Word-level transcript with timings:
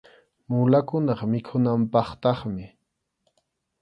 Mulakunap 0.49 1.19
mikhunanpaqtaqmi. 1.31 2.65